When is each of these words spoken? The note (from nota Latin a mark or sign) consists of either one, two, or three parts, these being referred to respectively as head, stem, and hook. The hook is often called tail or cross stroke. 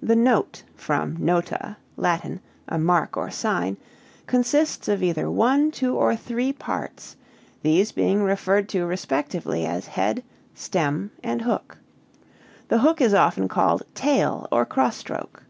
The 0.00 0.14
note 0.14 0.62
(from 0.76 1.16
nota 1.18 1.78
Latin 1.96 2.38
a 2.68 2.78
mark 2.78 3.16
or 3.16 3.28
sign) 3.28 3.76
consists 4.28 4.86
of 4.86 5.02
either 5.02 5.28
one, 5.28 5.72
two, 5.72 5.96
or 5.96 6.14
three 6.14 6.52
parts, 6.52 7.16
these 7.62 7.90
being 7.90 8.22
referred 8.22 8.68
to 8.68 8.86
respectively 8.86 9.66
as 9.66 9.88
head, 9.88 10.22
stem, 10.54 11.10
and 11.24 11.42
hook. 11.42 11.78
The 12.68 12.78
hook 12.78 13.00
is 13.00 13.14
often 13.14 13.48
called 13.48 13.82
tail 13.96 14.46
or 14.52 14.64
cross 14.64 14.94
stroke. 14.96 15.42